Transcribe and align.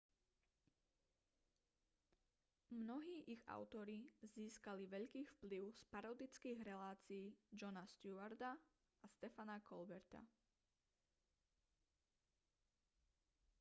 mnohí 2.81 3.17
ich 3.33 3.43
autori 3.55 3.99
získali 4.37 4.83
veľký 4.95 5.21
vplyv 5.33 5.63
z 5.69 5.81
parodických 5.93 6.59
relácií 6.71 7.25
jona 7.59 7.85
stewarta 7.93 8.51
a 9.05 9.05
stephena 9.15 9.57
colberta 9.69 10.21